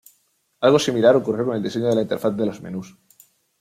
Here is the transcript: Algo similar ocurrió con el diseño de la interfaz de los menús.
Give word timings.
Algo 0.61 0.79
similar 0.79 1.15
ocurrió 1.15 1.45
con 1.45 1.55
el 1.55 1.61
diseño 1.61 1.85
de 1.89 1.95
la 1.97 2.01
interfaz 2.01 2.35
de 2.35 2.47
los 2.47 2.59
menús. 2.59 2.97